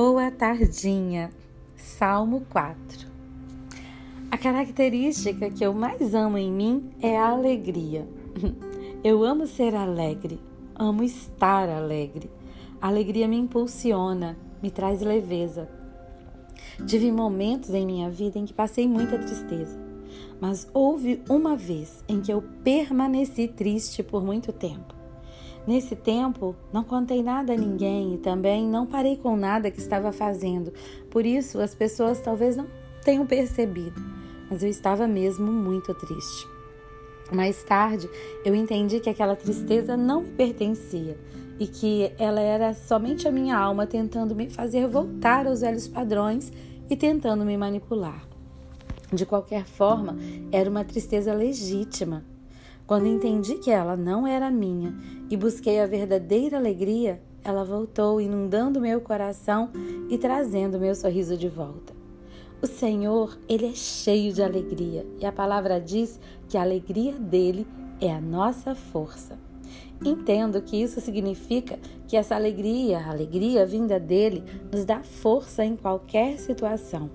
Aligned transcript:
Boa 0.00 0.30
tardinha. 0.30 1.28
Salmo 1.74 2.46
4. 2.50 3.08
A 4.30 4.38
característica 4.38 5.50
que 5.50 5.66
eu 5.66 5.74
mais 5.74 6.14
amo 6.14 6.38
em 6.38 6.52
mim 6.52 6.90
é 7.02 7.18
a 7.18 7.30
alegria. 7.30 8.08
Eu 9.02 9.24
amo 9.24 9.44
ser 9.44 9.74
alegre, 9.74 10.38
amo 10.72 11.02
estar 11.02 11.68
alegre. 11.68 12.30
A 12.80 12.86
alegria 12.86 13.26
me 13.26 13.36
impulsiona, 13.36 14.38
me 14.62 14.70
traz 14.70 15.00
leveza. 15.00 15.68
Tive 16.86 17.10
momentos 17.10 17.70
em 17.70 17.84
minha 17.84 18.08
vida 18.08 18.38
em 18.38 18.46
que 18.46 18.54
passei 18.54 18.86
muita 18.86 19.18
tristeza, 19.18 19.76
mas 20.40 20.70
houve 20.72 21.24
uma 21.28 21.56
vez 21.56 22.04
em 22.08 22.20
que 22.20 22.32
eu 22.32 22.40
permaneci 22.62 23.48
triste 23.48 24.04
por 24.04 24.22
muito 24.22 24.52
tempo. 24.52 24.97
Nesse 25.68 25.94
tempo, 25.94 26.56
não 26.72 26.82
contei 26.82 27.22
nada 27.22 27.52
a 27.52 27.56
ninguém 27.56 28.14
e 28.14 28.16
também 28.16 28.66
não 28.66 28.86
parei 28.86 29.18
com 29.18 29.36
nada 29.36 29.70
que 29.70 29.78
estava 29.78 30.10
fazendo. 30.12 30.72
Por 31.10 31.26
isso, 31.26 31.60
as 31.60 31.74
pessoas 31.74 32.22
talvez 32.22 32.56
não 32.56 32.66
tenham 33.04 33.26
percebido, 33.26 34.00
mas 34.48 34.62
eu 34.62 34.70
estava 34.70 35.06
mesmo 35.06 35.52
muito 35.52 35.92
triste. 35.92 36.48
Mais 37.30 37.62
tarde, 37.64 38.08
eu 38.46 38.54
entendi 38.54 38.98
que 38.98 39.10
aquela 39.10 39.36
tristeza 39.36 39.94
não 39.94 40.22
me 40.22 40.30
pertencia 40.30 41.18
e 41.60 41.66
que 41.66 42.14
ela 42.18 42.40
era 42.40 42.72
somente 42.72 43.28
a 43.28 43.30
minha 43.30 43.54
alma 43.54 43.86
tentando 43.86 44.34
me 44.34 44.48
fazer 44.48 44.88
voltar 44.88 45.46
aos 45.46 45.60
velhos 45.60 45.86
padrões 45.86 46.50
e 46.88 46.96
tentando 46.96 47.44
me 47.44 47.58
manipular. 47.58 48.26
De 49.12 49.26
qualquer 49.26 49.66
forma, 49.66 50.16
era 50.50 50.70
uma 50.70 50.82
tristeza 50.82 51.34
legítima 51.34 52.24
quando 52.88 53.06
entendi 53.06 53.56
que 53.56 53.70
ela 53.70 53.98
não 53.98 54.26
era 54.26 54.50
minha 54.50 54.94
e 55.28 55.36
busquei 55.36 55.78
a 55.78 55.86
verdadeira 55.86 56.56
alegria, 56.56 57.20
ela 57.44 57.62
voltou 57.62 58.18
inundando 58.18 58.80
meu 58.80 58.98
coração 58.98 59.68
e 60.08 60.16
trazendo 60.16 60.80
meu 60.80 60.94
sorriso 60.94 61.36
de 61.36 61.50
volta. 61.50 61.92
O 62.62 62.66
Senhor, 62.66 63.38
ele 63.46 63.66
é 63.66 63.74
cheio 63.74 64.32
de 64.32 64.42
alegria 64.42 65.06
e 65.20 65.26
a 65.26 65.30
palavra 65.30 65.78
diz 65.78 66.18
que 66.48 66.56
a 66.56 66.62
alegria 66.62 67.12
dele 67.12 67.66
é 68.00 68.10
a 68.10 68.22
nossa 68.22 68.74
força. 68.74 69.38
Entendo 70.02 70.62
que 70.62 70.80
isso 70.82 70.98
significa 70.98 71.78
que 72.06 72.16
essa 72.16 72.36
alegria, 72.36 73.00
a 73.00 73.10
alegria 73.10 73.66
vinda 73.66 74.00
dele, 74.00 74.42
nos 74.72 74.86
dá 74.86 75.02
força 75.02 75.62
em 75.62 75.76
qualquer 75.76 76.38
situação. 76.38 77.10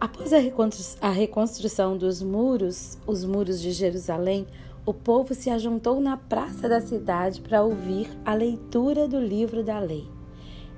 Após 0.00 0.32
a 0.32 1.10
reconstrução 1.10 1.96
dos 1.96 2.22
muros, 2.22 2.96
os 3.04 3.24
muros 3.24 3.60
de 3.60 3.72
Jerusalém, 3.72 4.46
o 4.86 4.94
povo 4.94 5.34
se 5.34 5.50
ajuntou 5.50 6.00
na 6.00 6.16
praça 6.16 6.68
da 6.68 6.80
cidade 6.80 7.40
para 7.40 7.64
ouvir 7.64 8.08
a 8.24 8.32
leitura 8.32 9.08
do 9.08 9.18
livro 9.18 9.64
da 9.64 9.80
lei. 9.80 10.06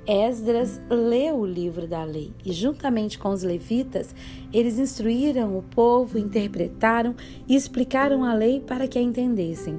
Esdras 0.06 0.80
leu 0.88 1.36
o 1.36 1.44
livro 1.44 1.86
da 1.86 2.02
lei 2.02 2.32
e, 2.42 2.50
juntamente 2.50 3.18
com 3.18 3.28
os 3.28 3.42
levitas, 3.42 4.14
eles 4.54 4.78
instruíram 4.78 5.58
o 5.58 5.62
povo, 5.62 6.18
interpretaram 6.18 7.14
e 7.46 7.54
explicaram 7.54 8.24
a 8.24 8.32
lei 8.32 8.58
para 8.58 8.88
que 8.88 8.98
a 8.98 9.02
entendessem. 9.02 9.78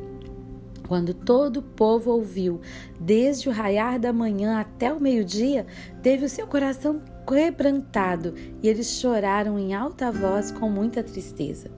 Quando 0.88 1.16
todo 1.16 1.58
o 1.58 1.64
povo 1.64 2.12
ouviu, 2.12 2.62
desde 3.00 3.50
o 3.50 3.52
raiar 3.52 4.00
da 4.00 4.14
manhã 4.14 4.60
até 4.60 4.94
o 4.94 5.02
meio-dia, 5.02 5.66
teve 6.04 6.26
o 6.26 6.30
seu 6.30 6.46
coração 6.46 7.02
quebrantado 7.32 8.34
e 8.62 8.68
eles 8.68 9.00
choraram 9.00 9.58
em 9.58 9.74
alta 9.74 10.12
voz 10.12 10.52
com 10.52 10.70
muita 10.70 11.02
tristeza. 11.02 11.72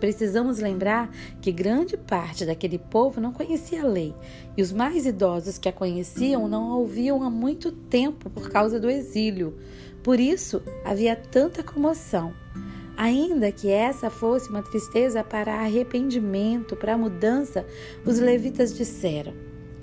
Precisamos 0.00 0.58
lembrar 0.58 1.14
que 1.40 1.52
grande 1.52 1.96
parte 1.96 2.44
daquele 2.44 2.78
povo 2.78 3.20
não 3.20 3.32
conhecia 3.32 3.82
a 3.82 3.86
lei 3.86 4.12
e 4.56 4.62
os 4.62 4.72
mais 4.72 5.06
idosos 5.06 5.58
que 5.58 5.68
a 5.68 5.72
conheciam 5.72 6.48
não 6.48 6.72
a 6.72 6.76
ouviam 6.76 7.22
há 7.22 7.30
muito 7.30 7.70
tempo 7.70 8.28
por 8.28 8.50
causa 8.50 8.80
do 8.80 8.90
exílio. 8.90 9.56
Por 10.02 10.18
isso 10.18 10.60
havia 10.84 11.14
tanta 11.14 11.62
comoção. 11.62 12.34
Ainda 12.96 13.52
que 13.52 13.70
essa 13.70 14.10
fosse 14.10 14.50
uma 14.50 14.62
tristeza 14.62 15.22
para 15.22 15.54
arrependimento, 15.54 16.74
para 16.74 16.98
mudança, 16.98 17.64
os 18.04 18.18
levitas 18.18 18.76
disseram: 18.76 19.32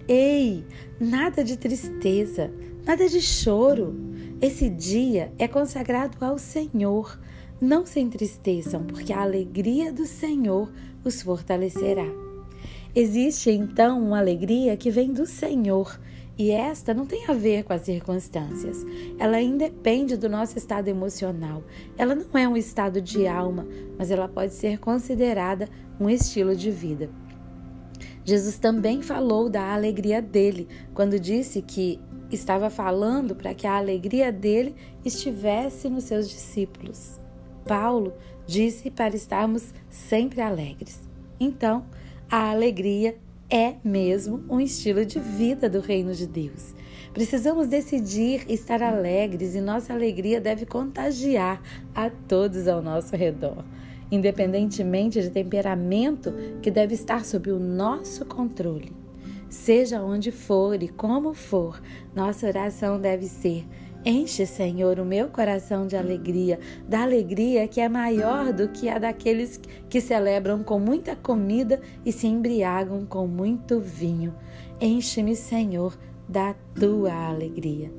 Ei, 0.06 0.66
nada 1.00 1.44
de 1.44 1.58
tristeza, 1.58 2.52
nada 2.85 3.08
de 3.08 3.22
choro. 3.22 4.10
Esse 4.41 4.72
dia 4.72 5.31
é 5.38 5.47
consagrado 5.47 6.18
ao 6.25 6.40
Senhor. 6.40 7.19
Não 7.62 7.85
se 7.85 8.00
entristeçam, 8.00 8.84
porque 8.84 9.13
a 9.13 9.22
alegria 9.22 9.94
do 9.94 10.07
Senhor 10.07 10.72
os 11.06 11.22
fortalecerá. 11.22 12.07
Existe 12.96 13.52
então 13.52 14.02
uma 14.02 14.18
alegria 14.18 14.75
que 14.75 14.90
vem 14.90 15.13
do 15.13 15.28
Senhor. 15.28 16.00
E 16.40 16.50
esta 16.50 16.91
não 16.91 17.06
tem 17.06 17.28
a 17.28 17.34
ver 17.34 17.63
com 17.63 17.74
as 17.74 17.84
circunstâncias. 17.84 18.84
Ela 19.19 19.40
independe 19.40 20.18
do 20.18 20.28
nosso 20.28 20.58
estado 20.58 20.88
emocional. 20.88 21.63
Ela 21.96 22.16
não 22.16 22.35
é 22.35 22.47
um 22.47 22.58
estado 22.58 23.00
de 23.00 23.28
alma, 23.28 23.68
mas 23.96 24.09
ela 24.09 24.28
pode 24.28 24.56
ser 24.56 24.79
considerada 24.79 25.69
um 26.00 26.09
estilo 26.09 26.56
de 26.56 26.72
vida. 26.72 27.12
Jesus 28.25 28.58
também 28.58 29.03
falou 29.03 29.50
da 29.50 29.72
alegria 29.72 30.19
dele 30.19 30.68
quando 30.96 31.19
disse 31.19 31.62
que 31.62 32.00
estava 32.31 32.69
falando 32.69 33.36
para 33.36 33.53
que 33.53 33.68
a 33.68 33.78
alegria 33.78 34.31
dele 34.31 34.75
estivesse 35.03 35.90
nos 35.90 36.06
seus 36.06 36.30
discípulos. 36.30 37.19
Paulo 37.66 38.14
disse 38.46 38.90
para 38.90 39.16
estarmos 39.16 39.74
sempre 39.90 40.41
alegres. 40.41 41.00
Então, 41.40 41.86
a 42.30 42.50
alegria 42.50 43.18
é 43.50 43.75
mesmo 43.84 44.44
um 44.50 44.59
estilo 44.59 45.06
de 45.06 45.20
vida 45.20 45.70
do 45.70 45.81
reino 45.81 46.14
de 46.14 46.25
Deus. 46.25 46.74
Precisamos 47.14 47.68
decidir 47.68 48.46
estar 48.50 48.81
alegres 48.81 49.53
e 49.53 49.59
nossa 49.59 49.94
alegria 49.94 50.40
deve 50.40 50.66
contagiar 50.66 51.62
a 51.94 52.09
todos 52.09 52.70
ao 52.70 52.81
nosso 52.81 53.14
redor, 53.16 53.66
independentemente 54.09 55.22
de 55.22 55.30
temperamento 55.30 56.34
que 56.62 56.72
deve 56.72 56.94
estar 56.94 57.25
sob 57.25 57.52
o 57.52 57.59
nosso 57.59 58.25
controle. 58.25 59.00
Seja 59.51 60.01
onde 60.01 60.31
for 60.31 60.81
e 60.81 60.88
como 60.88 61.34
for, 61.34 61.81
nossa 62.16 62.47
oração 62.47 62.97
deve 62.97 63.28
ser: 63.28 63.67
Enche, 64.06 64.45
Senhor, 64.45 64.97
o 64.97 65.03
meu 65.03 65.28
coração 65.28 65.85
de 65.85 65.97
alegria, 65.97 66.57
da 66.88 67.01
alegria 67.01 67.67
que 67.67 67.81
é 67.81 67.90
maior 67.90 68.53
do 68.53 68.69
que 68.69 68.88
a 68.88 68.97
daqueles 68.97 69.59
que 69.90 70.00
celebram 70.00 70.63
com 70.63 70.79
muita 70.79 71.17
comida 71.17 71.81
e 72.06 72.13
se 72.13 72.28
embriagam 72.28 73.06
com 73.06 73.28
muito 73.28 73.78
vinho. 73.78 74.34
Enche-me, 74.79 75.35
Senhor, 75.35 76.00
da 76.29 76.56
tua 76.73 77.13
alegria. 77.13 77.91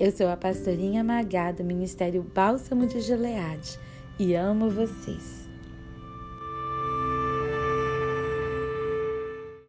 Eu 0.00 0.10
sou 0.10 0.26
a 0.26 0.36
pastorinha 0.36 1.04
Magá 1.04 1.52
do 1.52 1.62
Ministério 1.62 2.26
Bálsamo 2.34 2.84
de 2.84 3.00
Gileade 3.00 3.78
e 4.18 4.34
amo 4.34 4.68
vocês. 4.68 5.45